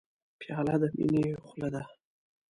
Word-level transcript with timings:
پیاله 0.39 0.75
د 0.81 0.83
مینې 0.97 1.23
خوله 1.45 1.69
ده. 1.73 1.83